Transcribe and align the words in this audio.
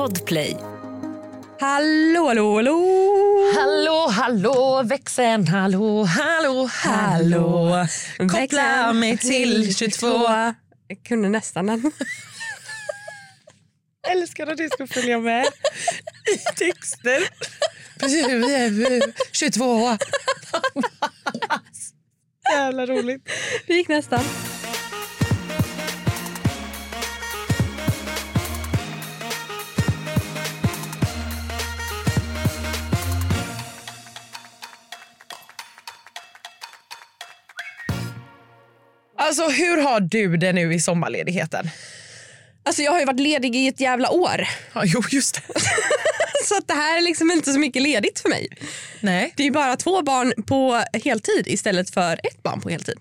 Podplay. 0.00 0.56
Hallå, 1.60 2.26
hallå, 2.26 2.56
hallå! 2.56 2.78
Hallå, 3.54 4.08
hallå, 4.08 4.82
växeln, 4.82 5.48
hallå, 5.48 6.04
hallå, 6.04 6.70
hallå. 6.72 7.86
Koppla 8.18 8.92
mig 8.92 9.18
till 9.18 9.76
22. 9.76 10.06
Jag 10.88 11.02
kunde 11.04 11.28
nästan 11.28 11.66
den. 11.66 11.92
Älskar 14.08 14.46
att 14.46 14.58
du 14.58 14.68
ska 14.68 14.86
följa 14.86 15.18
med 15.18 15.46
i 16.34 16.38
texter. 16.56 17.28
22. 19.32 19.80
Jävla 22.52 22.86
roligt. 22.86 23.28
Det 23.66 23.74
gick 23.74 23.88
nästan. 23.88 24.24
Alltså 39.30 39.48
hur 39.48 39.82
har 39.82 40.00
du 40.00 40.36
det 40.36 40.52
nu 40.52 40.74
i 40.74 40.80
sommarledigheten? 40.80 41.70
Alltså 42.62 42.82
jag 42.82 42.92
har 42.92 43.00
ju 43.00 43.06
varit 43.06 43.20
ledig 43.20 43.56
i 43.56 43.68
ett 43.68 43.80
jävla 43.80 44.10
år. 44.10 44.48
Ja, 44.72 44.82
jo, 44.84 45.02
just 45.10 45.34
det. 45.34 45.60
Så 46.44 46.56
att 46.56 46.68
det 46.68 46.74
här 46.74 46.98
är 46.98 47.02
liksom 47.02 47.30
inte 47.30 47.52
så 47.52 47.58
mycket 47.58 47.82
ledigt 47.82 48.20
för 48.20 48.28
mig. 48.28 48.48
Nej. 49.00 49.34
Det 49.36 49.46
är 49.46 49.50
bara 49.50 49.76
två 49.76 50.02
barn 50.02 50.42
på 50.42 50.82
heltid 51.04 51.46
istället 51.46 51.90
för 51.90 52.12
ett 52.12 52.42
barn 52.42 52.60
på 52.60 52.68
heltid. 52.68 53.00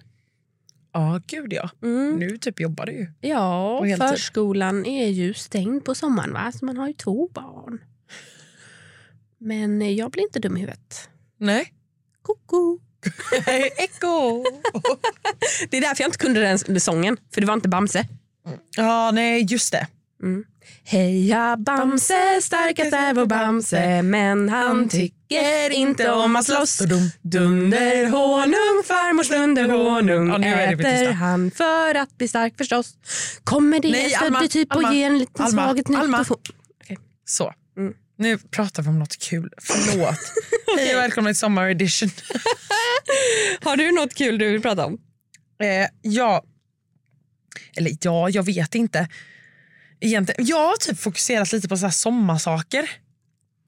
Ja, 0.94 1.22
gud 1.28 1.54
ja. 1.54 1.70
Nu 2.18 2.38
typ 2.38 2.60
jobbar 2.60 2.86
du 2.86 2.92
ju. 2.92 3.08
Ja, 3.22 3.86
förskolan 3.98 4.86
är 4.86 5.08
ju 5.08 5.34
stängd 5.34 5.86
på 5.86 5.96
sommaren 5.96 6.34
va? 6.34 6.52
så 6.60 6.66
man 6.66 6.78
har 6.78 6.88
ju 6.88 6.94
två 6.94 7.30
barn. 7.34 7.80
Men 9.38 9.96
jag 9.96 10.12
blir 10.12 10.24
inte 10.24 10.40
dum 10.40 10.58
i 10.58 10.60
huvudet. 10.60 11.10
Nej. 11.38 11.74
Koko. 12.22 12.80
Eko. 13.78 14.44
Det 15.70 15.78
är 15.78 15.82
därför 15.82 16.04
jag 16.04 16.08
inte 16.08 16.18
kunde 16.18 16.40
den 16.40 16.80
sången, 16.80 17.18
för 17.34 17.42
det 17.42 17.48
var 17.48 17.54
inte 17.54 17.70
Bamse. 17.70 18.08
Ja, 18.78 19.12
nej, 19.12 19.46
just 19.50 19.72
det. 19.72 19.88
Heja 20.84 21.58
Bamse, 21.58 22.42
starkast 22.42 22.94
är 22.94 23.14
vår 23.14 23.26
Bamse 23.26 24.02
men 24.02 24.50
han 24.50 24.90
tycker 24.90 25.70
inte 25.70 26.12
om 26.12 26.36
att 26.36 26.46
slåss. 26.46 26.78
Dum. 26.78 27.12
Dunderhonung, 27.22 28.84
farmors 28.86 29.30
dunderhonung 29.30 30.28
Ja, 30.28 30.38
nu 30.38 30.48
är 30.48 30.76
det 30.76 30.90
äter 30.90 31.12
han 31.12 31.52
för 31.52 31.96
att 31.96 32.18
bli 32.18 32.28
stark 32.28 32.58
förstås. 32.58 32.94
Kommer 33.44 33.80
det 33.80 34.06
ett 34.06 34.22
Alma, 34.22 34.40
födbetyp 34.40 34.72
och 34.72 34.78
Alma, 34.78 34.94
ge 34.94 35.04
en 35.04 35.18
liten 35.18 35.46
Alma, 35.46 35.66
svaghet 35.66 35.90
Alma. 35.90 36.20
och 36.20 36.28
få... 36.28 36.38
Så. 37.26 37.54
Mm. 37.78 37.94
Nu 38.20 38.38
pratar 38.38 38.84
vi 38.84 38.90
om 38.90 39.00
något 39.00 39.18
kul. 39.18 39.54
Förlåt. 39.62 40.16
Hej 40.78 40.96
och 40.96 41.02
välkomna 41.02 41.30
till 41.30 41.36
Sommar 41.36 41.70
Edition. 41.70 42.10
Har 43.62 43.78
du 43.78 43.92
något 43.92 44.14
kul 44.14 44.38
du 44.38 44.52
vill 44.52 44.62
prata 44.62 44.86
om? 44.86 44.98
Eh, 45.62 45.88
ja, 46.02 46.44
eller 47.78 47.92
ja, 48.02 48.30
jag 48.30 48.44
vet 48.44 48.76
inte. 48.76 49.08
Egentligen, 50.00 50.46
jag 50.46 50.68
har 50.68 50.78
typ 50.78 51.00
fokuserat 51.00 51.52
lite 51.52 51.68
på 51.68 51.78
så 51.78 51.86
här 51.86 51.92
sommarsaker. 51.92 52.90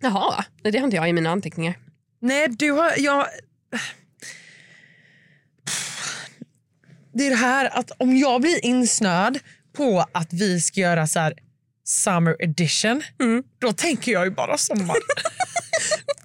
Jaha, 0.02 0.46
det 0.62 0.78
har 0.78 0.86
inte 0.86 0.96
jag 0.96 1.10
i 1.10 1.14
mina 1.14 1.30
anteckningar. 1.30 1.80
Nej, 2.20 2.48
du 2.50 2.72
har... 2.72 2.94
Jag... 2.98 3.28
Det 7.14 7.26
är 7.26 7.30
det 7.30 7.36
här 7.36 7.80
att 7.80 7.92
om 7.98 8.18
jag 8.18 8.42
blir 8.42 8.66
insnöad 8.66 9.40
på 9.74 10.06
att 10.12 10.34
vi 10.34 10.62
ska 10.62 10.80
göra 10.80 11.08
så 11.08 11.20
här 11.20 11.34
summer 11.84 12.36
edition, 12.40 13.04
Mm. 13.22 13.44
då 13.60 13.74
tänker 13.74 14.12
jag 14.12 14.26
ju 14.26 14.32
bara 14.32 14.58
sommar. 14.58 14.98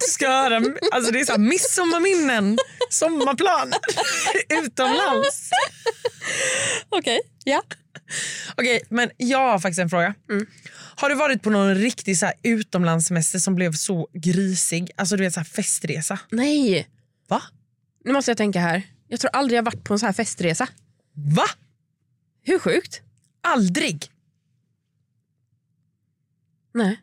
Du 0.01 0.07
ska 0.13 0.29
höra, 0.29 0.63
alltså 0.93 1.13
det 1.13 1.21
är 1.21 1.25
så 1.25 1.33
här 1.33 1.39
midsommarminnen, 1.39 2.59
sommarplaner 2.91 3.79
utomlands. 4.65 5.51
Okej, 6.89 7.21
ja. 7.45 7.63
Okej, 8.57 8.83
men 8.89 9.11
jag 9.17 9.39
har 9.39 9.59
faktiskt 9.59 9.79
en 9.81 9.91
fråga. 9.91 10.15
Mm. 10.31 10.47
Har 10.97 11.09
du 11.09 11.15
varit 11.15 11.43
på 11.43 11.51
någon 11.51 11.75
riktig 11.75 12.19
så 12.19 12.27
här 12.27 12.35
utomlandssemester 12.43 13.39
som 13.39 13.55
blev 13.55 13.73
så 13.73 14.09
grisig? 14.13 14.91
Alltså 14.97 15.17
du 15.17 15.25
vet 15.25 15.35
så 15.35 15.41
här 15.41 15.45
festresa. 15.45 16.19
Nej, 16.31 16.89
Va? 17.29 17.43
nu 18.05 18.13
måste 18.13 18.31
jag 18.31 18.39
tänka 18.39 18.61
här. 18.61 18.83
Jag 19.09 19.21
tror 19.21 19.31
aldrig 19.33 19.59
jag 19.59 19.63
varit 19.65 19.85
på 19.85 19.93
en 19.93 19.99
så 19.99 20.07
här 20.07 20.13
festresa. 20.13 20.69
Va? 21.15 21.47
Hur 22.45 22.59
sjukt? 22.59 23.01
Aldrig? 23.43 24.11
Nej. 26.77 27.01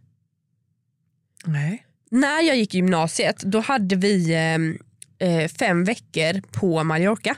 Nej. 1.45 1.85
När 2.11 2.41
jag 2.41 2.57
gick 2.57 2.73
i 2.73 2.77
gymnasiet 2.77 3.39
då 3.43 3.59
hade 3.59 3.95
vi 3.95 4.33
eh, 4.33 5.27
eh, 5.29 5.47
fem 5.47 5.83
veckor 5.83 6.41
på 6.51 6.83
Mallorca 6.83 7.35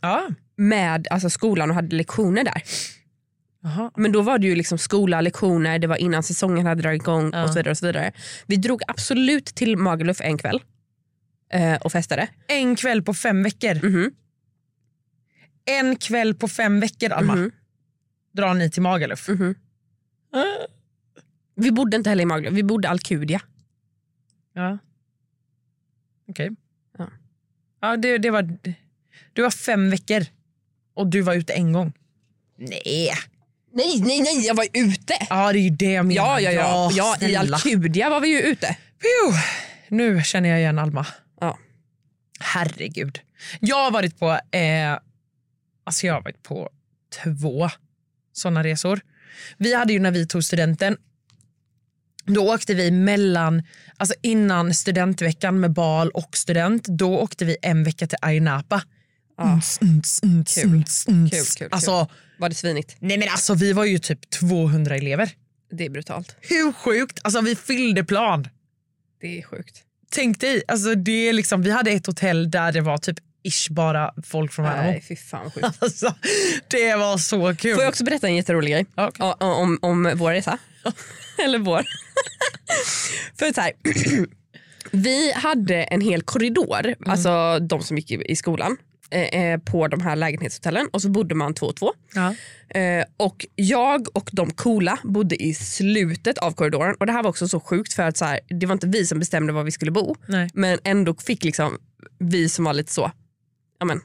Ja. 0.00 0.28
med 0.56 1.06
alltså, 1.10 1.30
skolan 1.30 1.70
och 1.70 1.74
hade 1.76 1.96
lektioner 1.96 2.44
där. 2.44 2.62
Jaha. 3.62 3.90
Men 3.96 4.12
då 4.12 4.22
var 4.22 4.38
det 4.38 4.46
ju 4.46 4.54
liksom 4.54 4.78
skola, 4.78 5.20
lektioner, 5.20 5.78
det 5.78 5.86
var 5.86 5.96
innan 5.96 6.22
säsongen 6.22 6.66
hade 6.66 6.82
dragit 6.82 7.02
igång 7.02 7.30
Ja. 7.32 7.42
och 7.42 7.48
så 7.48 7.54
vidare. 7.54 7.70
och 7.70 7.78
så 7.78 7.86
vidare. 7.86 8.12
Vi 8.46 8.56
drog 8.56 8.82
absolut 8.88 9.44
till 9.46 9.76
Magaluf 9.76 10.20
en 10.20 10.38
kväll 10.38 10.62
eh, 11.52 11.74
och 11.74 11.92
festade. 11.92 12.28
En 12.48 12.76
kväll 12.76 13.02
på 13.02 13.14
fem 13.14 13.42
veckor. 13.42 13.74
Mhm. 13.86 14.12
En 15.64 15.96
kväll 15.96 16.34
på 16.34 16.48
fem 16.48 16.80
veckor, 16.80 17.12
Alma. 17.12 17.34
Mhm. 17.36 17.50
Drar 18.32 18.54
ni 18.54 18.70
till 18.70 18.82
Magaluf. 18.82 19.28
Mhm. 19.28 19.54
Vi 21.54 21.72
bodde 21.72 21.96
inte 21.96 22.10
heller 22.10 22.22
i 22.22 22.26
Magaluf, 22.26 22.54
vi 22.54 22.62
bodde 22.62 22.88
i 22.88 22.90
Alcudia. 22.90 23.40
Ja. 24.52 24.78
Okej. 26.28 26.50
Ja. 26.98 27.10
Ja, 27.80 27.96
det, 27.96 28.18
det 28.18 28.30
var... 28.30 28.58
Du 29.32 29.42
var 29.42 29.50
fem 29.50 29.90
veckor 29.90 30.26
och 30.94 31.06
du 31.06 31.20
var 31.20 31.34
ute 31.34 31.52
en 31.52 31.72
gång. 31.72 31.92
Nej. 32.56 33.10
Nej, 33.72 34.00
nej, 34.00 34.20
nej, 34.20 34.46
jag 34.46 34.54
var 34.54 34.66
ute. 34.72 35.14
Ja, 35.30 35.52
det 35.52 35.58
är 35.58 35.62
ju 35.62 35.70
det 35.70 35.92
jag 35.92 36.06
menar. 36.06 36.40
Ja, 36.40 36.40
ja, 36.40 36.50
ja. 36.50 36.90
ja 36.92 37.16
I 37.16 37.18
snälla. 37.18 37.56
Alcudia 37.56 38.10
var 38.10 38.20
vi 38.20 38.28
ju 38.28 38.40
ute. 38.40 38.66
Phew. 38.66 39.38
Nu 39.88 40.22
känner 40.22 40.48
jag 40.48 40.58
igen 40.58 40.78
Alma. 40.78 41.06
Ja. 41.40 41.58
Herregud. 42.40 43.20
Jag 43.60 43.76
har 43.84 43.90
varit 43.90 44.18
på, 44.18 44.30
eh, 44.50 44.98
alltså 45.84 46.06
jag 46.06 46.14
har 46.14 46.22
varit 46.22 46.42
på 46.42 46.70
två 47.24 47.68
såna 48.32 48.64
resor. 48.64 49.00
Vi 49.56 49.74
hade 49.74 49.92
ju 49.92 49.98
när 49.98 50.10
vi 50.10 50.26
tog 50.26 50.44
studenten, 50.44 50.96
då 52.26 52.54
åkte 52.54 52.74
vi 52.74 52.90
mellan, 52.90 53.62
alltså 53.96 54.14
innan 54.22 54.74
studentveckan 54.74 55.60
med 55.60 55.72
bal 55.72 56.10
och 56.10 56.36
student, 56.36 56.84
då 56.88 57.18
åkte 57.18 57.44
vi 57.44 57.56
en 57.62 57.84
vecka 57.84 58.06
till 58.06 58.18
Ayia 58.22 58.42
Napa. 58.42 58.82
Ja. 59.36 59.44
Uns, 59.44 59.78
uns, 59.82 60.20
uns, 60.22 60.54
Kul. 60.54 60.84
Kul, 61.30 61.44
kul, 61.58 61.68
Alltså, 61.70 62.08
Var 62.38 62.48
det 62.48 62.54
svinigt? 62.54 62.96
nej 62.98 63.18
men 63.18 63.28
alltså 63.28 63.54
vi 63.54 63.72
var 63.72 63.84
ju 63.84 63.98
typ 63.98 64.30
200 64.30 64.96
elever. 64.96 65.30
Det 65.72 65.84
är 65.84 65.90
brutalt. 65.90 66.36
Hur 66.40 66.72
sjukt? 66.72 67.18
Alltså 67.22 67.40
vi 67.40 67.56
fyllde 67.56 68.04
plan. 68.04 68.48
Det 69.20 69.38
är 69.38 69.42
sjukt. 69.42 69.82
Tänk 70.10 70.40
dig, 70.40 70.62
alltså 70.68 70.94
det 70.94 71.28
är 71.28 71.32
liksom, 71.32 71.62
vi 71.62 71.70
hade 71.70 71.90
ett 71.90 72.06
hotell 72.06 72.50
där 72.50 72.72
det 72.72 72.80
var 72.80 72.98
typ 72.98 73.16
ish 73.42 73.70
bara 73.70 74.14
folk 74.22 74.52
från 74.52 74.64
Värnamo. 74.64 74.90
Nej, 74.90 75.04
fy 75.08 75.16
fan 75.16 75.50
sjukt. 75.50 75.66
Alltså, 75.78 76.14
det 76.70 76.96
var 76.96 77.18
så 77.18 77.54
kul. 77.56 77.74
Får 77.74 77.82
jag 77.82 77.88
också 77.90 78.04
berätta 78.04 78.26
en 78.26 78.36
jätterolig 78.36 78.72
grej 78.72 78.86
Ja, 78.94 79.08
okej. 79.08 79.26
O- 79.26 79.34
om, 79.40 79.78
om 79.82 80.12
vår 80.16 80.32
resa? 80.32 80.58
Eller 81.44 81.58
vår. 81.58 81.84
För 83.38 83.52
så 83.52 83.60
här, 83.60 83.72
vi 84.90 85.32
hade 85.32 85.82
en 85.82 86.00
hel 86.00 86.22
korridor, 86.22 86.94
alltså 87.06 87.58
de 87.58 87.82
som 87.82 87.96
gick 87.96 88.10
i, 88.10 88.22
i 88.32 88.36
skolan, 88.36 88.76
eh, 89.10 89.22
eh, 89.22 89.60
på 89.60 89.88
de 89.88 90.00
här 90.00 90.16
lägenhetshotellen 90.16 90.88
och 90.92 91.02
så 91.02 91.08
bodde 91.08 91.34
man 91.34 91.54
två 91.54 91.66
och 91.66 91.76
två. 91.76 91.92
Ja. 92.14 92.34
Eh, 92.80 93.04
och 93.16 93.46
jag 93.54 94.16
och 94.16 94.30
de 94.32 94.50
coola 94.50 94.98
bodde 95.04 95.42
i 95.42 95.54
slutet 95.54 96.38
av 96.38 96.52
korridoren 96.52 96.96
och 97.00 97.06
det 97.06 97.12
här 97.12 97.22
var 97.22 97.30
också 97.30 97.48
så 97.48 97.60
sjukt 97.60 97.92
för 97.92 98.02
att 98.02 98.16
så 98.16 98.24
här, 98.24 98.40
det 98.60 98.66
var 98.66 98.72
inte 98.72 98.86
vi 98.86 99.06
som 99.06 99.18
bestämde 99.18 99.52
var 99.52 99.64
vi 99.64 99.70
skulle 99.70 99.90
bo 99.90 100.14
Nej. 100.26 100.50
men 100.54 100.78
ändå 100.84 101.14
fick 101.14 101.44
liksom 101.44 101.78
vi 102.18 102.48
som 102.48 102.64
var 102.64 102.72
lite 102.72 102.92
så, 102.92 103.10
ja 103.78 103.86
men 103.86 104.00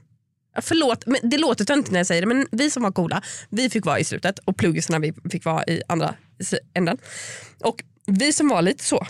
ja, 0.55 0.61
förlåt, 0.61 1.05
men 1.05 1.29
det 1.29 1.37
låter 1.37 1.65
töntigt 1.65 1.91
när 1.91 1.99
jag 1.99 2.07
säger 2.07 2.21
det 2.21 2.27
men 2.27 2.47
vi 2.51 2.71
som 2.71 2.83
var 2.83 2.91
coola, 2.91 3.21
vi 3.49 3.69
fick 3.69 3.85
vara 3.85 3.99
i 3.99 4.03
slutet 4.03 4.39
och 4.39 4.57
pluggisarna 4.57 4.99
vi 4.99 5.13
fick 5.31 5.45
vara 5.45 5.63
i 5.63 5.81
andra 5.87 6.15
änden. 6.73 6.97
Och 7.59 7.83
vi 8.09 8.33
som 8.33 8.47
var 8.47 8.61
lite 8.61 8.83
så, 8.83 9.07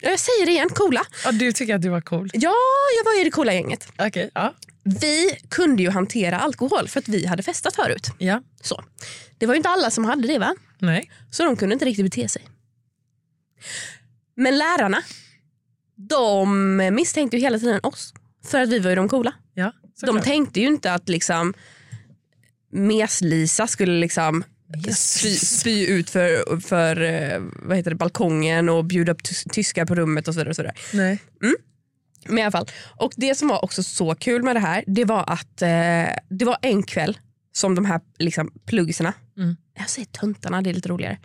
ja, 0.00 0.10
jag 0.10 0.18
säger 0.20 0.46
det 0.46 0.52
igen, 0.52 0.68
coola. 0.68 1.02
Ja, 1.24 1.32
du 1.32 1.52
tycker 1.52 1.74
att 1.74 1.82
du 1.82 1.88
var 1.88 2.00
cool. 2.00 2.30
Ja, 2.32 2.54
jag 2.98 3.04
var 3.04 3.20
i 3.20 3.24
det 3.24 3.30
coola 3.30 3.54
gänget. 3.54 3.88
Okej. 3.98 4.30
Ja. 4.34 4.54
Vi 4.82 5.38
kunde 5.48 5.82
ju 5.82 5.90
hantera 5.90 6.38
alkohol 6.38 6.88
för 6.88 7.00
att 7.00 7.08
vi 7.08 7.26
hade 7.26 7.42
festat 7.42 7.76
förut. 7.76 8.10
ja. 8.18 8.42
Så. 8.62 8.84
Det 9.38 9.46
var 9.46 9.54
ju 9.54 9.56
inte 9.56 9.68
alla 9.68 9.90
som 9.90 10.04
hade 10.04 10.28
det 10.28 10.38
va? 10.38 10.54
Nej. 10.78 11.10
Så 11.30 11.44
de 11.44 11.56
kunde 11.56 11.72
inte 11.72 11.84
riktigt 11.84 12.04
bete 12.04 12.28
sig. 12.28 12.48
Men 14.36 14.58
lärarna, 14.58 15.02
de 15.96 16.76
misstänkte 16.92 17.36
ju 17.36 17.42
hela 17.42 17.58
tiden 17.58 17.80
oss. 17.82 18.14
För 18.46 18.60
att 18.60 18.68
vi 18.68 18.78
var 18.78 18.90
ju 18.90 18.96
de 18.96 19.08
coola. 19.08 19.34
Ja, 19.54 19.72
De 20.06 20.20
tänkte 20.20 20.60
ju 20.60 20.66
inte 20.66 20.92
att 20.94 21.08
liksom 21.08 21.54
Mes-Lisa 22.72 23.66
skulle 23.66 23.92
liksom 24.00 24.44
spy, 24.94 25.34
spy 25.36 25.86
ut 25.86 26.10
för, 26.10 26.60
för 26.60 27.00
eh, 27.00 27.40
vad 27.62 27.76
heter 27.76 27.90
det, 27.90 27.96
balkongen 27.96 28.68
och 28.68 28.84
bjuda 28.84 29.12
upp 29.12 29.22
tys- 29.22 29.48
tyskar 29.52 29.84
på 29.86 29.94
rummet 29.94 30.28
och 30.28 30.34
så 30.34 30.40
vidare. 30.40 30.50
Och 30.50 30.56
så 30.56 30.62
vidare. 30.62 30.76
Nej. 30.92 31.18
Men 32.26 32.38
i 32.38 32.42
alla 32.42 32.50
fall. 32.50 32.68
Och 32.96 33.12
det 33.16 33.34
som 33.34 33.48
var 33.48 33.64
också 33.64 33.82
så 33.82 34.14
kul 34.14 34.42
med 34.42 34.56
det 34.56 34.60
här 34.60 34.84
det 34.86 35.04
var 35.04 35.24
att 35.30 35.62
eh, 35.62 35.68
det 36.30 36.44
var 36.44 36.58
en 36.62 36.82
kväll 36.82 37.18
som 37.52 37.74
de 37.74 37.84
här 37.84 38.00
liksom, 38.18 38.52
pluggisarna, 38.66 39.12
Mm. 39.36 39.56
jag 39.78 39.90
säger 39.90 40.06
töntarna 40.06 40.62
det 40.62 40.70
är 40.70 40.74
lite 40.74 40.88
roligare. 40.88 41.18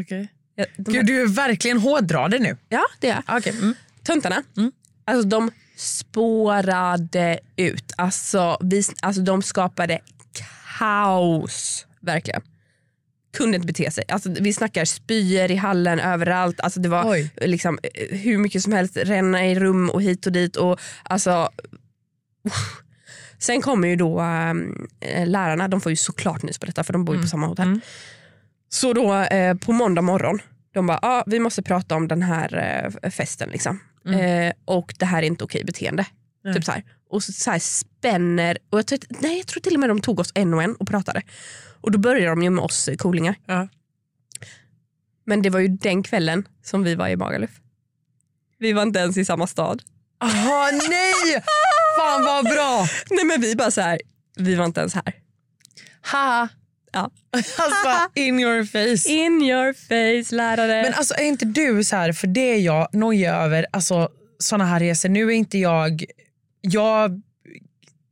Okay. 0.00 0.26
Ja, 0.54 0.64
de 0.76 0.92
Gud, 0.92 1.06
du 1.06 1.22
är 1.22 1.26
verkligen 1.26 1.78
hårdrade 1.78 2.38
nu. 2.38 2.56
ja 2.68 2.82
det 3.00 3.08
är 3.10 3.22
jag. 3.26 3.36
Okay. 3.36 3.52
Mm. 3.52 3.74
Töntarna, 4.02 4.42
Mm. 4.56 4.72
alltså 5.04 5.28
de 5.28 5.50
spårade 5.76 7.38
ut. 7.56 7.92
Alltså, 7.96 8.58
vi, 8.62 8.82
alltså 9.00 9.22
de 9.22 9.42
skapade 9.42 9.98
kaos 10.78 11.86
verkligen. 12.00 12.42
Kunde 13.36 13.56
inte 13.56 13.66
bete 13.66 13.90
sig. 13.90 14.04
Alltså, 14.08 14.30
vi 14.40 14.52
snackar 14.52 14.84
spyor 14.84 15.50
i 15.50 15.56
hallen 15.56 16.00
överallt. 16.00 16.60
Alltså, 16.60 16.80
det 16.80 16.88
var 16.88 17.10
Oj. 17.10 17.30
liksom, 17.36 17.78
hur 18.10 18.38
mycket 18.38 18.62
som 18.62 18.72
helst 18.72 18.96
ränna 18.96 19.46
i 19.46 19.54
rum 19.54 19.90
och 19.90 20.02
hit 20.02 20.26
och 20.26 20.32
dit. 20.32 20.56
Och, 20.56 20.80
alltså. 21.02 21.48
Sen 23.38 23.62
kommer 23.62 23.88
ju 23.88 23.96
då 23.96 24.20
äh, 24.20 25.26
lärarna, 25.26 25.68
de 25.68 25.80
får 25.80 25.92
ju 25.92 25.96
såklart 25.96 26.42
nys 26.42 26.58
på 26.58 26.66
detta 26.66 26.84
för 26.84 26.92
de 26.92 27.04
bor 27.04 27.16
ju 27.16 27.22
på 27.22 27.28
samma 27.28 27.46
hotell. 27.46 27.66
Mm. 27.66 27.80
Så 28.68 28.92
då 28.92 29.14
eh, 29.14 29.56
på 29.56 29.72
måndag 29.72 30.02
morgon, 30.02 30.38
de 30.74 30.86
bara 30.86 30.98
ah, 31.02 31.24
vi 31.26 31.40
måste 31.40 31.62
prata 31.62 31.94
om 31.94 32.08
den 32.08 32.22
här 32.22 32.56
eh, 33.02 33.10
festen. 33.10 33.48
Liksom. 33.48 33.80
Eh, 34.06 34.52
och 34.64 34.94
det 34.98 35.06
här 35.06 35.22
är 35.22 35.26
inte 35.26 35.44
okej 35.44 35.64
beteende. 35.64 36.06
Typ 36.54 36.64
så 36.64 36.72
här. 36.72 36.84
Och 37.12 37.22
så, 37.22 37.32
så 37.32 37.50
här 37.50 37.58
spänner, 37.58 38.58
och 38.70 38.78
jag, 38.78 39.04
nej, 39.08 39.36
jag 39.36 39.46
tror 39.46 39.60
till 39.60 39.74
och 39.74 39.80
med 39.80 39.88
de 39.90 40.00
tog 40.00 40.20
oss 40.20 40.32
en 40.34 40.54
och 40.54 40.62
en 40.62 40.76
och 40.76 40.88
pratade. 40.88 41.22
Och 41.80 41.90
då 41.90 41.98
började 41.98 42.26
de 42.26 42.42
ju 42.42 42.50
med 42.50 42.64
oss 42.64 42.88
eh, 42.88 42.96
coolingar. 42.96 43.34
Ja. 43.46 43.68
Men 45.26 45.42
det 45.42 45.50
var 45.50 45.60
ju 45.60 45.68
den 45.68 46.02
kvällen 46.02 46.48
som 46.62 46.82
vi 46.82 46.94
var 46.94 47.08
i 47.08 47.16
Magaluf. 47.16 47.50
Vi 48.58 48.72
var 48.72 48.82
inte 48.82 48.98
ens 48.98 49.16
i 49.16 49.24
samma 49.24 49.46
stad. 49.46 49.82
Aha, 50.20 50.70
nej! 50.88 51.42
Fan 51.98 52.24
vad 52.24 52.44
bra! 52.44 52.86
Nej 53.10 53.24
men 53.24 53.40
vi 53.40 53.56
bara 53.56 53.70
så 53.70 53.80
här, 53.80 54.00
vi 54.36 54.54
var 54.54 54.64
inte 54.64 54.80
ens 54.80 54.94
här. 54.94 55.14
Ha. 56.12 56.48
Ja. 56.92 57.10
Alltså 57.32 58.10
in 58.14 58.40
your 58.40 58.64
face. 58.64 59.08
In 59.08 59.42
your 59.42 59.72
face 59.72 60.34
lärare. 60.34 60.82
Men 60.82 60.94
alltså 60.94 61.14
är 61.14 61.24
inte 61.24 61.44
du 61.44 61.84
så 61.84 61.96
här, 61.96 62.12
för 62.12 62.26
det 62.26 62.54
är 62.54 62.58
jag 62.58 62.88
nojig 62.92 63.28
över, 63.28 63.66
alltså 63.72 64.08
såna 64.38 64.64
här 64.64 64.80
resor. 64.80 65.08
Nu 65.08 65.26
är 65.26 65.30
inte 65.30 65.58
jag, 65.58 66.04
jag, 66.62 67.22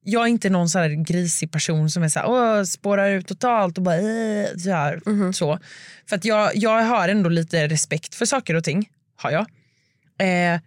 jag 0.04 0.22
är 0.22 0.26
inte 0.26 0.50
någon 0.50 0.68
så 0.68 0.78
här 0.78 0.88
grisig 1.04 1.52
person 1.52 1.90
som 1.90 2.02
är 2.02 2.08
så 2.08 2.18
här, 2.18 2.26
Åh, 2.28 2.62
spårar 2.64 3.10
ut 3.10 3.26
totalt 3.28 3.78
och 3.78 3.84
bara 3.84 3.96
äh, 3.96 4.46
så, 4.56 4.70
här, 4.70 5.00
Mhm. 5.06 5.32
så. 5.32 5.58
För 6.06 6.16
att 6.16 6.24
jag, 6.24 6.56
jag 6.56 6.82
har 6.84 7.08
ändå 7.08 7.28
lite 7.30 7.68
respekt 7.68 8.14
för 8.14 8.26
saker 8.26 8.54
och 8.54 8.64
ting, 8.64 8.88
har 9.16 9.30
jag. 9.30 9.46
Eh, 10.54 10.60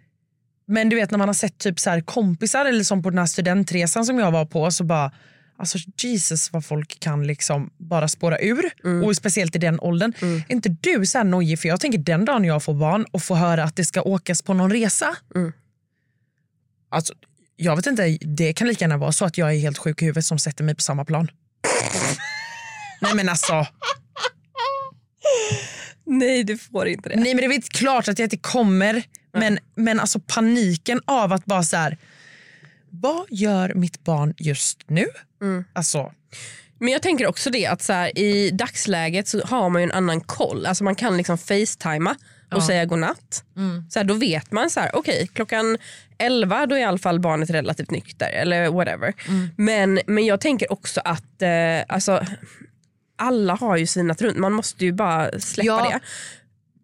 men 0.66 0.88
du 0.88 0.96
vet 0.96 1.10
när 1.10 1.18
man 1.18 1.28
har 1.28 1.34
sett 1.34 1.58
typ 1.58 1.80
så 1.80 1.90
här 1.90 2.00
kompisar 2.00 2.64
eller 2.64 2.84
som 2.84 3.02
på 3.02 3.10
den 3.10 3.18
här 3.18 3.26
studentresan 3.26 4.06
som 4.06 4.18
jag 4.18 4.30
var 4.30 4.44
på 4.46 4.70
så 4.70 4.84
bara 4.84 5.12
Alltså 5.56 5.78
Jesus 6.02 6.52
vad 6.52 6.64
folk 6.64 7.00
kan 7.00 7.26
liksom 7.26 7.70
bara 7.76 8.08
spåra 8.08 8.38
ur 8.38 8.64
och 9.04 9.16
speciellt 9.16 9.56
i 9.56 9.58
den 9.58 9.80
åldern. 9.80 10.12
Är 10.48 10.52
inte 10.52 10.68
du 10.80 11.06
så 11.06 11.18
här 11.18 11.24
nojig? 11.24 11.58
För 11.58 11.68
jag 11.68 11.80
tänker 11.80 11.98
den 11.98 12.24
dagen 12.24 12.44
jag 12.44 12.62
får 12.62 12.74
barn 12.74 13.04
och 13.10 13.22
får 13.22 13.34
höra 13.34 13.64
att 13.64 13.76
det 13.76 13.84
ska 13.84 14.02
åkas 14.02 14.42
på 14.42 14.54
någon 14.54 14.70
resa. 14.70 15.16
Mm. 15.34 15.52
Alltså, 16.88 17.14
jag 17.56 17.76
vet 17.76 17.86
inte, 17.86 18.18
det 18.20 18.52
kan 18.52 18.68
lika 18.68 18.84
gärna 18.84 18.96
vara 18.96 19.12
så 19.12 19.24
att 19.24 19.38
jag 19.38 19.54
är 19.54 19.58
helt 19.58 19.78
sjuk 19.78 20.02
i 20.02 20.04
huvudet 20.04 20.24
som 20.24 20.38
sätter 20.38 20.64
mig 20.64 20.74
på 20.74 20.82
samma 20.82 21.04
plan. 21.04 21.30
Nej 23.00 23.14
men 23.14 23.28
alltså, 23.28 23.66
nej 26.06 26.44
du 26.44 26.58
får 26.58 26.88
inte 26.88 27.08
det. 27.08 27.16
nej 27.16 27.34
men 27.34 27.36
det 27.36 27.44
är 27.44 27.48
väl 27.48 27.62
klart 27.62 28.08
att 28.08 28.18
jag 28.18 28.26
inte 28.26 28.36
kommer. 28.36 29.02
Men, 29.32 29.58
men 29.74 30.00
alltså 30.00 30.20
paniken 30.20 31.00
av 31.04 31.32
att 31.32 31.44
bara 31.44 31.62
så 31.62 31.76
här. 31.76 31.98
Vad 32.90 33.26
gör 33.30 33.74
mitt 33.74 34.04
barn 34.04 34.34
just 34.36 34.78
nu? 34.86 35.06
Mm. 35.42 35.64
Alltså, 35.72 36.12
Men 36.84 36.92
jag 36.92 37.02
tänker 37.02 37.26
också 37.26 37.50
det 37.50 37.66
att 37.66 37.82
så 37.82 37.92
här, 37.92 38.18
i 38.18 38.50
dagsläget 38.50 39.28
så 39.28 39.40
har 39.46 39.68
man 39.68 39.82
ju 39.82 39.84
en 39.84 39.92
annan 39.92 40.20
koll. 40.20 40.66
Alltså 40.66 40.84
man 40.84 40.94
kan 40.94 41.16
liksom 41.16 41.38
facetima 41.38 42.10
och 42.10 42.16
Ja. 42.60 42.66
säga 42.66 42.84
godnatt. 42.84 43.44
Så 43.90 43.98
här, 43.98 44.04
då 44.04 44.14
vet 44.14 44.52
man 44.52 44.70
så 44.70 44.80
här, 44.80 44.90
okej 44.96 45.28
klockan 45.34 45.78
11 46.18 46.66
då 46.66 46.74
är 46.74 46.78
i 46.80 46.84
alla 46.84 46.98
fall 46.98 47.20
barnet 47.20 47.50
relativt 47.50 47.90
nykter 47.90 48.28
eller 48.30 48.68
whatever. 48.70 49.12
Men, 49.56 50.00
men 50.06 50.24
jag 50.26 50.40
tänker 50.40 50.72
också 50.72 51.00
att 51.04 51.42
eh, 51.42 51.48
alltså, 51.88 52.24
alla 53.18 53.54
har 53.54 53.76
ju 53.76 53.86
sinat 53.86 54.22
runt. 54.22 54.38
Man 54.38 54.52
måste 54.52 54.84
ju 54.84 54.92
bara 54.92 55.40
släppa 55.40 55.66
Ja. 55.66 55.90
det. 55.92 56.00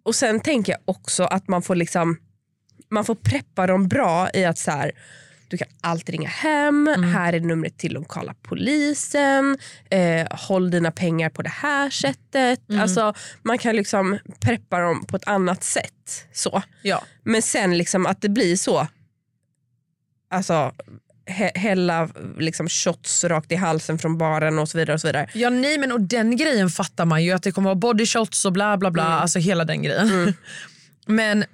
Och 0.02 0.14
sen 0.14 0.40
tänker 0.40 0.72
jag 0.72 0.80
också 0.84 1.24
att 1.24 1.48
man 1.48 1.62
får 1.62 1.74
liksom 1.74 2.16
man 2.90 3.04
får 3.04 3.14
preppa 3.14 3.66
dem 3.66 3.88
bra 3.88 4.30
i 4.34 4.44
att 4.44 4.58
så 4.58 4.70
här, 4.70 4.92
du 5.50 5.56
kan 5.56 5.68
alltid 5.80 6.08
ringa 6.14 6.28
hem, 6.28 6.86
här 7.14 7.32
är 7.32 7.40
numret 7.40 7.78
till 7.78 7.92
lokala 7.92 8.34
polisen, 8.42 9.58
eh, 9.90 10.26
håll 10.30 10.70
dina 10.70 10.90
pengar 10.90 11.30
på 11.30 11.42
det 11.42 11.48
här 11.50 11.90
sättet. 11.90 12.60
Alltså, 12.80 13.14
man 13.42 13.58
kan 13.58 13.76
liksom 13.76 14.18
preppa 14.40 14.78
dem 14.80 15.04
på 15.06 15.16
ett 15.16 15.26
annat 15.28 15.64
sätt. 15.64 16.26
Så. 16.32 16.62
ja. 16.82 17.02
Men 17.24 17.42
sen 17.42 17.78
liksom 17.78 18.06
att 18.06 18.22
det 18.22 18.28
blir 18.28 18.56
så, 18.56 18.86
alltså 20.30 20.72
hä- 21.26 21.58
hälla 21.58 22.08
liksom 22.38 22.68
shots 22.68 23.24
rakt 23.24 23.52
i 23.52 23.54
halsen 23.54 23.98
från 23.98 24.18
baren 24.18 24.58
och 24.58 24.68
så 24.68 24.78
vidare. 24.78 24.94
och 24.94 25.00
så 25.00 25.06
vidare. 25.06 25.28
Ja 25.34 25.50
nej 25.50 25.78
men 25.78 25.92
och 25.92 26.00
den 26.00 26.36
grejen 26.36 26.70
fattar 26.70 27.04
man 27.04 27.24
ju 27.24 27.32
att 27.32 27.42
det 27.42 27.52
kommer 27.52 27.68
vara 27.68 27.74
body 27.74 28.06
shots 28.06 28.44
och 28.44 28.52
bla 28.52 28.76
bla 28.76 28.90
bla, 28.90 29.02
alltså 29.04 29.38
hela 29.38 29.64
den 29.64 29.82
grejen. 29.82 30.34
men 31.06 31.44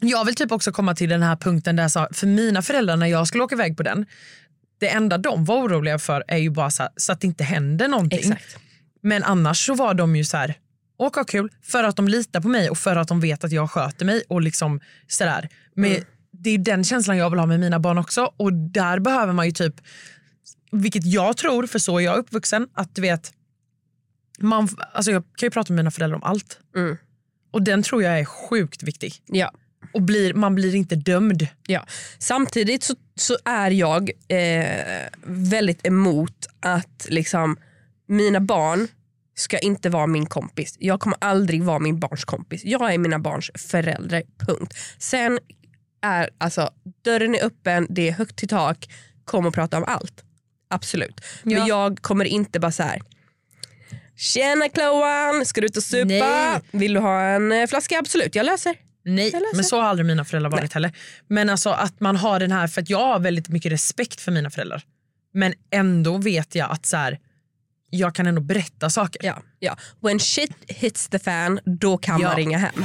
jag 0.00 0.24
vill 0.24 0.34
typ 0.34 0.52
också 0.52 0.72
komma 0.72 0.94
till 0.94 1.08
den 1.08 1.22
här 1.22 1.36
punkten 1.36 1.76
där 1.76 1.82
jag 1.84 1.90
sa, 1.90 2.08
för 2.12 2.26
mina 2.26 2.62
föräldrar 2.62 2.96
när 2.96 3.06
jag 3.06 3.26
skulle 3.26 3.44
åka 3.44 3.54
iväg 3.54 3.76
på 3.76 3.82
den, 3.82 4.06
det 4.78 4.88
enda 4.88 5.18
de 5.18 5.44
var 5.44 5.56
oroliga 5.56 5.98
för 5.98 6.24
är 6.28 6.36
ju 6.38 6.50
bara 6.50 6.70
så, 6.70 6.82
här, 6.82 6.92
så 6.96 7.12
att 7.12 7.20
det 7.20 7.26
inte 7.26 7.44
händer 7.44 7.88
någonting. 7.88 8.18
Exakt. 8.18 8.56
Men 9.02 9.22
annars 9.22 9.66
så 9.66 9.74
var 9.74 9.94
de 9.94 10.16
ju 10.16 10.24
så 10.24 10.36
här, 10.36 10.54
åk 10.96 11.14
ha 11.14 11.24
kul 11.24 11.52
för 11.62 11.84
att 11.84 11.96
de 11.96 12.08
litar 12.08 12.40
på 12.40 12.48
mig 12.48 12.70
och 12.70 12.78
för 12.78 12.96
att 12.96 13.08
de 13.08 13.20
vet 13.20 13.44
att 13.44 13.52
jag 13.52 13.70
sköter 13.70 14.04
mig 14.04 14.22
och 14.28 14.42
liksom 14.42 14.80
sådär. 15.08 15.48
Men 15.74 15.90
Mm. 15.90 16.04
Det 16.32 16.50
är 16.50 16.58
den 16.58 16.84
känslan 16.84 17.16
jag 17.16 17.30
vill 17.30 17.38
ha 17.38 17.46
med 17.46 17.60
mina 17.60 17.78
barn 17.78 17.98
också 17.98 18.32
och 18.36 18.52
där 18.52 18.98
behöver 18.98 19.32
man 19.32 19.46
ju 19.46 19.52
typ, 19.52 19.74
vilket 20.72 21.04
jag 21.04 21.36
tror, 21.36 21.66
för 21.66 21.78
så 21.78 21.98
är 21.98 22.04
jag 22.04 22.16
uppvuxen, 22.16 22.68
att 22.74 22.94
du 22.94 23.02
vet, 23.02 23.32
man, 24.38 24.68
alltså 24.92 25.10
jag 25.10 25.22
kan 25.22 25.46
ju 25.46 25.50
prata 25.50 25.72
med 25.72 25.76
mina 25.76 25.90
föräldrar 25.90 26.16
om 26.16 26.22
allt. 26.22 26.58
Mm. 26.76 26.96
Och 27.50 27.62
den 27.62 27.82
tror 27.82 28.02
jag 28.02 28.20
är 28.20 28.24
sjukt 28.24 28.82
viktig. 28.82 29.14
Ja. 29.26 29.52
Och 29.92 30.02
blir, 30.02 30.34
man 30.34 30.54
blir 30.54 30.74
inte 30.74 30.94
dömd. 30.96 31.46
Ja. 31.66 31.86
Samtidigt 32.18 32.82
så, 32.82 32.94
så 33.16 33.36
är 33.44 33.70
jag 33.70 34.10
eh, 34.28 35.08
väldigt 35.26 35.86
emot 35.86 36.46
att 36.60 37.06
liksom, 37.08 37.56
mina 38.08 38.40
barn 38.40 38.88
ska 39.34 39.58
inte 39.58 39.88
vara 39.88 40.06
min 40.06 40.26
kompis. 40.26 40.76
Jag 40.78 41.00
kommer 41.00 41.18
aldrig 41.20 41.62
vara 41.62 41.78
min 41.78 42.00
barns 42.00 42.24
kompis. 42.24 42.64
Jag 42.64 42.94
är 42.94 42.98
mina 42.98 43.18
barns 43.18 43.50
förälder, 43.54 44.22
punkt. 44.46 44.74
Sen 44.98 45.38
är 46.02 46.30
alltså 46.38 46.70
dörren 47.04 47.34
är 47.34 47.44
öppen, 47.44 47.86
det 47.90 48.08
är 48.08 48.12
högt 48.12 48.36
till 48.36 48.48
tak, 48.48 48.88
kom 49.24 49.46
och 49.46 49.54
prata 49.54 49.76
om 49.78 49.84
allt. 49.86 50.24
Absolut. 50.68 51.20
Men 51.42 51.56
Ja. 51.56 51.68
jag 51.68 51.98
kommer 52.02 52.24
inte 52.24 52.60
bara 52.60 52.72
så 52.72 52.82
här. 52.82 53.00
Tjena 54.16 54.68
Chloan, 54.74 55.46
ska 55.46 55.60
du 55.60 55.66
ut 55.66 55.76
och 55.76 55.82
supa? 55.82 56.04
Nej. 56.08 56.60
Vill 56.70 56.94
du 56.94 57.00
ha 57.00 57.22
en 57.22 57.52
eh, 57.52 57.66
flaska? 57.66 57.98
Absolut, 57.98 58.34
jag 58.34 58.46
löser. 58.46 58.76
Nej, 59.04 59.32
men 59.54 59.64
så 59.64 59.80
har 59.80 59.88
aldrig 59.88 60.06
mina 60.06 60.24
föräldrar 60.24 60.50
varit 60.50 60.72
heller. 60.72 60.92
Men 61.28 61.50
alltså 61.50 61.70
att 61.70 62.00
man 62.00 62.16
har 62.16 62.40
den 62.40 62.52
här, 62.52 62.66
för 62.66 62.82
att 62.82 62.90
jag 62.90 63.06
har 63.06 63.18
väldigt 63.20 63.48
mycket 63.48 63.72
respekt 63.72 64.20
för 64.20 64.32
mina 64.32 64.50
föräldrar. 64.50 64.82
Men 65.32 65.54
ändå 65.70 66.18
vet 66.18 66.54
jag 66.54 66.70
att 66.70 66.86
så 66.86 66.96
här, 66.96 67.18
jag 67.90 68.14
kan 68.14 68.26
ändå 68.26 68.40
berätta 68.40 68.90
saker. 68.90 69.26
Ja, 69.26 69.42
ja. 69.58 69.76
When 70.00 70.20
shit 70.20 70.52
hits 70.66 71.08
the 71.08 71.18
fan, 71.18 71.60
då 71.64 71.98
kan 71.98 72.20
Ja. 72.20 72.28
man 72.28 72.36
ringa 72.36 72.58
hem. 72.58 72.84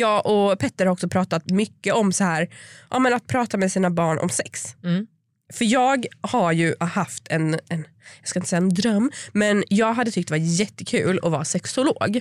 Jag 0.00 0.26
och 0.26 0.58
Petter 0.58 0.86
har 0.86 0.92
också 0.92 1.08
pratat 1.08 1.50
mycket 1.50 1.94
om 1.94 2.12
så 2.12 2.24
här, 2.24 2.48
ja, 2.90 2.98
men 2.98 3.14
att 3.14 3.26
prata 3.26 3.56
med 3.56 3.72
sina 3.72 3.90
barn 3.90 4.18
om 4.18 4.28
sex. 4.28 4.76
Mm. 4.84 5.06
För 5.52 5.64
jag 5.64 6.06
har 6.20 6.52
ju 6.52 6.74
haft 6.80 7.26
en, 7.30 7.54
en, 7.68 7.84
jag 8.20 8.28
ska 8.28 8.38
inte 8.38 8.48
säga 8.48 8.58
en 8.62 8.68
dröm, 8.68 9.10
men 9.32 9.64
jag 9.68 9.92
hade 9.92 10.10
tyckt 10.10 10.28
det 10.28 10.32
var 10.32 10.38
jättekul 10.38 11.20
att 11.22 11.32
vara 11.32 11.44
sexolog. 11.44 12.20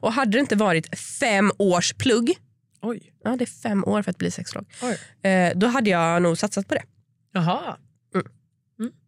Och 0.00 0.12
hade 0.12 0.30
det 0.30 0.40
inte 0.40 0.56
varit 0.56 0.98
fem 0.98 1.52
års 1.58 1.94
plugg, 1.94 2.38
Oj. 2.82 3.12
ja 3.24 3.36
det 3.36 3.44
är 3.44 3.46
fem 3.62 3.84
år 3.84 4.02
för 4.02 4.10
att 4.10 4.18
bli 4.18 4.30
sexolog, 4.30 4.66
eh, 5.22 5.52
då 5.54 5.66
hade 5.66 5.90
jag 5.90 6.22
nog 6.22 6.38
satsat 6.38 6.68
på 6.68 6.74
det. 6.74 6.82
Jaha. 7.32 7.76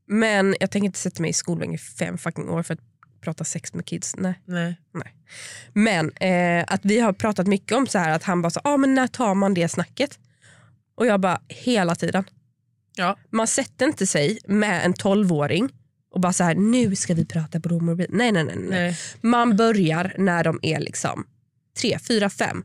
Men 0.07 0.57
jag 0.61 0.71
tänker 0.71 0.87
inte 0.87 0.99
sätta 0.99 1.23
mig 1.23 1.31
i 1.31 1.33
skolbänk 1.33 1.75
i 1.75 1.79
fem 1.79 2.19
fucking 2.19 2.49
år 2.49 2.63
för 2.63 2.75
att 2.75 2.81
prata 3.21 3.45
sex 3.45 3.75
med 3.75 3.87
kids. 3.87 4.17
Nej. 4.17 4.35
Nej. 4.45 5.15
Men 5.73 6.13
eh, 6.13 6.65
att 6.67 6.85
vi 6.85 7.01
har 7.01 7.13
pratat 7.13 7.47
mycket 7.47 7.73
om 7.73 7.87
så 7.87 7.99
här 7.99 8.11
att 8.11 8.23
han 8.23 8.43
bara 8.43 8.51
så, 8.51 8.61
ah, 8.65 8.77
men 8.77 8.95
när 8.95 9.07
tar 9.07 9.35
man 9.35 9.55
det 9.55 9.69
snacket? 9.69 10.19
Och 10.95 11.07
jag 11.07 11.21
bara 11.21 11.41
hela 11.49 11.95
tiden. 11.95 12.25
Ja. 12.97 13.17
Man 13.31 13.47
sätter 13.47 13.87
inte 13.87 14.07
sig 14.07 14.39
med 14.47 14.85
en 14.85 14.93
tolvåring 14.93 15.69
och 16.11 16.21
bara 16.21 16.33
så 16.33 16.45
här 16.45 16.55
nu 16.55 16.97
ska 16.97 17.15
vi 17.15 17.25
prata 17.25 17.59
blommor. 17.59 17.97
Nej, 17.97 18.33
nej 18.33 18.33
nej 18.33 18.45
nej. 18.45 18.57
Nej. 18.69 18.97
Man 19.21 19.57
börjar 19.57 20.15
när 20.19 20.45
de 20.45 20.59
är 20.63 20.81
liksom 20.81 21.27
tre, 21.81 21.99
fyra, 21.99 22.31
fem. 22.31 22.65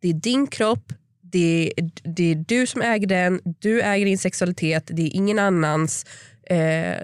Det 0.00 0.08
är 0.08 0.14
din 0.14 0.46
kropp, 0.46 0.92
det 1.20 1.72
är, 1.76 1.90
det 2.02 2.30
är 2.30 2.34
du 2.34 2.66
som 2.66 2.82
äger 2.82 3.06
den, 3.06 3.40
du 3.44 3.82
äger 3.82 4.06
din 4.06 4.18
sexualitet, 4.18 4.90
det 4.92 5.02
är 5.02 5.16
ingen 5.16 5.38
annans. 5.38 6.06
Eh, 6.50 6.96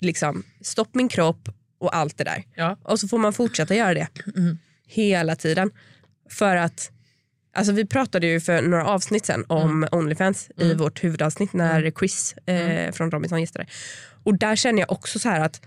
liksom, 0.00 0.42
stopp 0.60 0.94
min 0.94 1.08
kropp 1.08 1.48
och 1.84 1.96
allt 1.96 2.18
det 2.18 2.24
där. 2.24 2.44
Ja. 2.54 2.76
Och 2.82 3.00
så 3.00 3.08
får 3.08 3.18
man 3.18 3.32
fortsätta 3.32 3.74
göra 3.74 3.94
det 3.94 4.08
hela 4.86 5.36
tiden. 5.36 5.70
För 6.30 6.56
att 6.56 6.90
Alltså 7.56 7.72
vi 7.72 7.86
pratade 7.86 8.26
ju 8.26 8.40
för 8.40 8.62
några 8.62 8.86
avsnitt 8.86 9.26
sen 9.26 9.44
om 9.48 9.86
Onlyfans 9.92 10.50
i 10.56 10.74
vårt 10.74 11.04
huvudavsnitt 11.04 11.52
när 11.52 11.90
Chris 11.90 12.32
eh, 12.46 12.92
från 12.92 13.10
Robinson 13.10 13.40
gästade. 13.40 13.66
Och 14.24 14.38
där 14.38 14.56
känner 14.56 14.80
jag 14.80 14.92
också 14.92 15.18
så 15.18 15.28
här 15.28 15.40
att, 15.40 15.60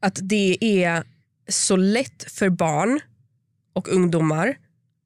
att 0.00 0.18
det 0.22 0.58
är 0.84 1.02
så 1.48 1.76
lätt 1.76 2.24
för 2.32 2.48
barn 2.48 3.00
och 3.72 3.88
ungdomar 3.88 4.56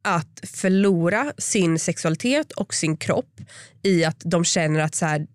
att 0.04 0.40
förlora 0.42 1.32
sin 1.38 1.78
sexualitet 1.78 2.52
och 2.52 2.74
sin 2.74 2.96
kropp 2.96 3.40
i 3.82 4.04
att 4.04 4.20
de 4.24 4.44
känner 4.44 4.80
att 4.80 4.94
så 4.94 5.06
här, 5.06 5.26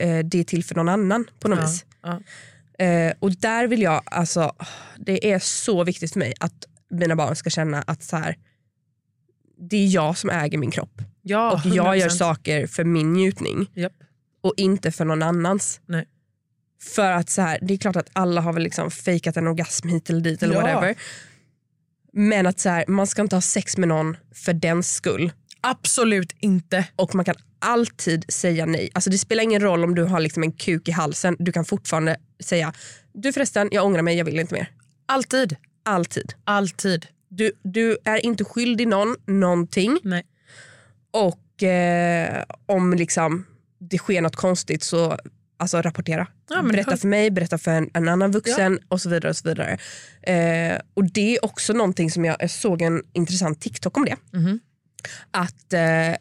eh, 0.00 0.18
det 0.18 0.38
är 0.40 0.44
till 0.44 0.64
för 0.64 0.74
någon 0.74 0.88
annan 0.88 1.26
på 1.40 1.48
något 1.48 1.58
Ja, 1.58 1.66
vis. 1.66 1.84
ja. 2.02 2.20
Eh, 2.78 3.12
och 3.18 3.32
där 3.32 3.66
vill 3.66 3.82
jag, 3.82 4.02
alltså, 4.04 4.52
det 4.98 5.32
är 5.32 5.38
så 5.38 5.84
viktigt 5.84 6.12
för 6.12 6.18
mig 6.18 6.32
att 6.40 6.64
mina 6.90 7.16
barn 7.16 7.36
ska 7.36 7.50
känna 7.50 7.82
att 7.82 8.02
så 8.02 8.16
här, 8.16 8.36
det 9.70 9.76
är 9.76 9.86
jag 9.86 10.18
som 10.18 10.30
äger 10.30 10.58
min 10.58 10.70
kropp. 10.70 11.02
Ja, 11.22 11.52
och 11.52 11.60
jag 11.66 11.96
gör 11.98 12.08
100%. 12.08 12.10
saker 12.10 12.66
för 12.66 12.84
min 12.84 13.12
njutning 13.12 13.70
Japp. 13.74 13.92
och 14.40 14.54
inte 14.56 14.92
för 14.92 15.04
någon 15.04 15.22
annans. 15.22 15.80
Nej. 15.86 16.04
För 16.94 17.12
att 17.12 17.30
så 17.30 17.42
här, 17.42 17.58
det 17.62 17.74
är 17.74 17.78
klart 17.78 17.96
att 17.96 18.08
alla 18.12 18.40
har 18.40 18.52
väl 18.52 18.62
liksom 18.62 18.90
fejkat 18.90 19.36
en 19.36 19.46
orgasm 19.46 19.88
hit 19.88 20.10
eller 20.10 20.20
dit 20.20 20.42
eller 20.42 20.54
Ja. 20.54 20.60
whatever. 20.60 20.94
Men 22.12 22.46
att 22.46 22.60
så 22.60 22.68
här, 22.68 22.84
man 22.88 23.06
ska 23.06 23.22
inte 23.22 23.36
ha 23.36 23.40
sex 23.40 23.76
med 23.76 23.88
någon 23.88 24.16
för 24.34 24.52
den 24.52 24.82
skull. 24.82 25.32
Absolut 25.60 26.32
inte. 26.40 26.88
Och 26.96 27.14
man 27.14 27.24
kan 27.24 27.34
alltid 27.58 28.24
säga 28.32 28.66
nej. 28.66 28.90
Alltså 28.94 29.10
det 29.10 29.18
spelar 29.18 29.42
ingen 29.42 29.62
roll 29.62 29.84
om 29.84 29.94
du 29.94 30.02
har 30.04 30.20
liksom 30.20 30.42
en 30.42 30.52
kuk 30.52 30.88
i 30.88 30.90
halsen. 30.90 31.36
Du 31.38 31.52
kan 31.52 31.64
fortfarande 31.64 32.16
säga, 32.42 32.72
du 33.12 33.32
förresten 33.32 33.68
jag 33.72 33.84
ångrar 33.86 34.02
mig, 34.02 34.16
jag 34.18 34.24
vill 34.24 34.38
inte 34.38 34.54
mer. 34.54 34.70
Alltid. 35.06 35.56
Alltid. 35.84 36.34
Alltid. 36.44 37.06
Du, 37.28 37.52
du 37.62 37.98
är 38.04 38.24
inte 38.26 38.44
skyldig 38.44 38.88
någon 38.88 39.16
någonting. 39.26 39.98
Nej. 40.02 40.26
Och 41.10 41.62
eh, 41.62 42.44
om 42.66 42.94
liksom 42.94 43.46
det 43.80 43.98
sker 43.98 44.20
något 44.22 44.36
konstigt 44.36 44.82
så 44.82 45.18
alltså, 45.56 45.82
rapportera. 45.82 46.26
Ja, 46.50 46.62
berätta 46.62 46.90
det- 46.90 46.96
för 46.96 47.08
mig, 47.08 47.30
berätta 47.30 47.58
för 47.58 47.70
en, 47.70 47.90
en 47.94 48.08
annan 48.08 48.30
vuxen 48.30 48.78
och 48.88 49.00
så 49.00 49.08
vidare. 49.08 49.30
och 49.30 49.36
så 49.36 49.48
vidare. 49.48 49.78
Eh, 50.22 50.78
och 50.94 51.12
Det 51.12 51.36
är 51.36 51.44
också 51.44 51.72
någonting 51.72 52.10
som 52.10 52.24
jag, 52.24 52.36
jag 52.40 52.50
såg 52.50 52.82
en 52.82 53.02
intressant 53.12 53.60
TikTok 53.60 53.96
om 53.96 54.04
det. 54.04 54.16
Mhm. 54.32 54.60
Att, 55.30 55.72
eh, 55.72 56.16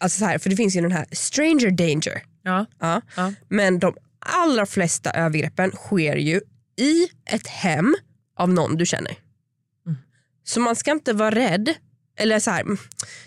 alltså 0.00 0.18
så 0.18 0.24
här, 0.24 0.38
för 0.38 0.50
det 0.50 0.56
finns 0.56 0.76
ju 0.76 0.80
den 0.80 0.92
här 0.92 1.06
stranger 1.12 1.70
danger. 1.70 2.22
Ja. 2.42 2.66
Ja. 2.78 3.00
Ja. 3.16 3.32
Men 3.48 3.78
de 3.78 3.94
allra 4.20 4.66
flesta 4.66 5.10
övergreppen 5.10 5.70
sker 5.70 6.16
ju 6.16 6.40
i 6.76 7.08
ett 7.26 7.46
hem 7.46 7.96
av 8.36 8.48
någon 8.48 8.76
du 8.76 8.86
känner. 8.86 9.18
Mm. 9.86 9.98
Så 10.44 10.60
man 10.60 10.76
ska 10.76 10.90
inte 10.90 11.12
vara 11.12 11.30
rädd. 11.30 11.74
Eller 12.16 12.40
så 12.40 12.50
här, 12.50 12.60
mm, 12.60 12.78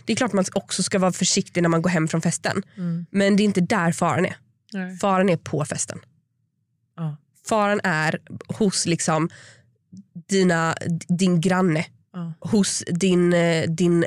Det 0.05 0.13
är 0.13 0.17
klart 0.17 0.33
man 0.33 0.45
också 0.53 0.83
ska 0.83 0.99
vara 0.99 1.11
försiktig 1.11 1.61
när 1.61 1.69
man 1.69 1.81
går 1.81 1.89
hem 1.89 2.07
från 2.07 2.21
festen. 2.21 2.63
Mm. 2.77 3.05
Men 3.11 3.35
det 3.35 3.43
är 3.43 3.45
inte 3.45 3.61
där 3.61 3.91
faran 3.91 4.25
är. 4.25 4.35
Nej. 4.73 4.97
Faran 4.97 5.29
är 5.29 5.37
på 5.37 5.65
festen. 5.65 5.99
Ja. 6.95 7.17
Faran 7.47 7.79
är 7.83 8.19
hos 8.47 8.85
liksom 8.85 9.29
dina, 10.29 10.75
din 11.07 11.41
granne, 11.41 11.85
Ja. 12.13 12.33
hos 12.39 12.83
din, 12.87 13.33
eh, 13.33 13.69
din 13.69 14.05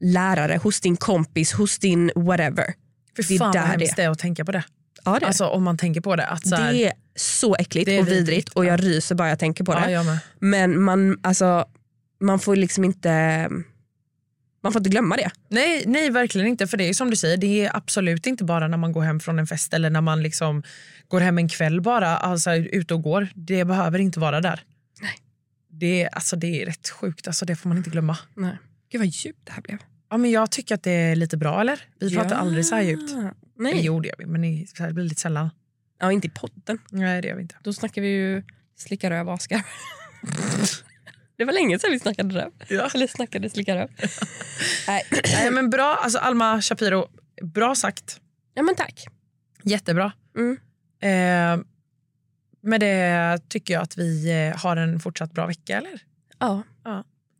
lärare, 0.00 0.60
hos 0.62 0.80
din 0.80 0.96
kompis, 0.96 1.52
hos 1.52 1.78
din 1.78 2.10
whatever. 2.14 2.74
Fy 3.16 3.22
Det 3.22 3.34
är 3.34 3.38
fan 3.38 3.46
vad 3.46 3.54
där 3.54 3.60
hemskt 3.66 3.96
det 3.96 4.02
det 4.02 4.06
är 4.06 4.10
att 4.10 4.18
tänka 4.18 4.44
på 4.44 4.52
det. 4.52 4.64
Ja, 5.04 5.18
det. 5.18 5.26
Alltså 5.26 5.46
om 5.46 5.62
man 5.62 5.76
tänker 5.76 6.00
på 6.00 6.16
det. 6.16 6.26
Att 6.26 6.48
så 6.48 6.56
här, 6.56 6.72
det 6.72 6.86
är 6.86 6.92
så 7.16 7.56
äckligt 7.56 7.88
är 7.88 8.00
och 8.00 8.06
vidrigt, 8.06 8.28
vidrigt, 8.28 8.48
och 8.48 8.64
ja. 8.64 8.70
jag 8.70 8.84
ryser 8.84 9.14
bara 9.14 9.28
jag 9.28 9.38
tänker 9.38 9.64
på 9.64 9.72
ja, 9.72 9.86
det. 9.86 10.04
med. 10.04 10.18
Men 10.38 10.82
man, 10.82 11.18
alltså, 11.22 11.64
man 12.20 12.38
får 12.38 12.56
liksom 12.56 12.84
inte 12.84 13.48
man 14.62 14.72
får 14.72 14.80
inte 14.80 14.90
glömma 14.90 15.16
det. 15.16 15.30
Nej, 15.48 15.84
nej, 15.86 16.10
verkligen 16.10 16.46
inte. 16.46 16.66
För 16.66 16.76
det 16.76 16.88
är 16.88 16.94
som 16.94 17.10
du 17.10 17.16
säger, 17.16 17.36
det 17.36 17.66
är 17.66 17.76
absolut 17.76 18.26
inte 18.26 18.44
bara 18.44 18.68
när 18.68 18.76
man 18.76 18.92
går 18.92 19.02
hem 19.02 19.20
från 19.20 19.38
en 19.38 19.46
fest 19.46 19.74
eller 19.74 19.90
när 19.90 20.00
man 20.00 20.22
liksom 20.22 20.62
går 21.08 21.20
hem 21.20 21.38
en 21.38 21.48
kväll 21.48 21.80
bara, 21.80 22.16
alltså 22.16 22.54
ute 22.54 22.94
och 22.94 23.02
går. 23.02 23.28
Det 23.34 23.64
behöver 23.64 23.98
inte 23.98 24.20
vara 24.20 24.40
där. 24.40 24.60
Nej. 25.00 25.14
Det, 25.70 26.02
är- 26.02 26.08
alltså, 26.14 26.36
det 26.36 26.62
är 26.62 26.66
rätt 26.66 26.88
sjukt, 26.88 27.26
alltså, 27.26 27.44
det 27.44 27.56
får 27.56 27.68
man 27.68 27.78
inte 27.78 27.90
glömma. 27.90 28.18
Nej. 28.34 28.58
Gud 28.92 29.00
vad 29.00 29.08
djupt 29.08 29.46
det 29.46 29.52
här 29.52 29.62
blev. 29.62 29.78
Ja, 30.10 30.16
men 30.16 30.30
jag 30.30 30.50
tycker 30.50 30.74
att 30.74 30.82
det 30.82 30.90
är 30.90 31.16
lite 31.16 31.36
bra, 31.36 31.60
eller? 31.60 31.80
Vi 32.00 32.14
pratar 32.16 32.36
aldrig 32.36 32.66
så 32.66 32.74
här 32.74 32.82
djupt. 32.82 33.12
Eller, 33.66 33.76
Nej. 33.76 33.84
jo, 33.86 34.00
det 34.00 34.08
gör 34.08 34.14
vi, 34.18 34.26
men 34.26 34.42
det 34.42 34.92
blir 34.92 35.04
lite 35.04 35.20
sällan. 35.20 35.50
Ja, 35.98 36.12
inte 36.12 36.26
i 36.26 36.30
podden. 36.30 36.78
Nej, 36.90 37.22
det 37.22 37.28
gör 37.28 37.34
vi 37.34 37.42
inte. 37.42 37.56
Då 37.62 37.72
snackar 37.72 38.02
vi 38.02 38.08
ju 38.08 38.42
slicka 38.76 39.10
röv 39.10 39.28
och 39.28 39.34
askar. 39.34 39.62
Det 41.36 41.44
var 41.44 41.52
länge 41.52 41.78
sedan 41.78 41.90
vi 41.90 41.98
snackade 42.00 42.34
röv. 42.34 42.52
Ja. 42.68 42.90
Eller 42.94 43.06
snackade 43.06 43.50
slicka 43.50 43.76
röv. 43.76 43.88
Nej. 44.88 45.02
Nej, 45.10 45.50
men 45.50 45.70
bra, 45.70 45.98
alltså 46.02 46.18
Alma 46.18 46.62
Shapiro, 46.62 47.08
bra 47.42 47.74
sagt. 47.74 48.20
Ja 48.54 48.62
men 48.62 48.74
tack. 48.74 49.04
Jättebra. 49.62 50.12
Mm. 50.36 50.58
Eh, 51.02 51.64
med 52.60 52.80
det 52.80 53.38
tycker 53.48 53.74
jag 53.74 53.82
att 53.82 53.98
vi 53.98 54.30
eh, 54.30 54.60
har 54.60 54.76
en 54.76 55.00
fortsatt 55.00 55.32
bra 55.32 55.46
vecka, 55.46 55.78
eller? 55.78 56.02
Ja. 56.38 56.62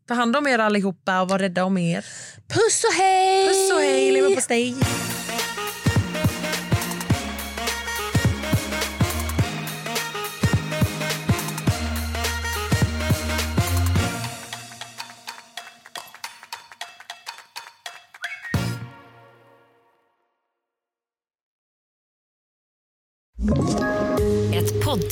Ta 0.08 0.14
hand 0.14 0.36
om 0.36 0.46
er 0.46 0.58
allihopa 0.58 1.20
och 1.22 1.28
var 1.28 1.38
rädda 1.38 1.64
om 1.64 1.78
er. 1.78 2.04
Puss 2.48 2.84
och 2.84 2.94
hej! 3.02 3.48
Puss 3.48 3.72
och 3.72 3.80
hej, 3.80 4.12
leverpastej! 4.12 4.76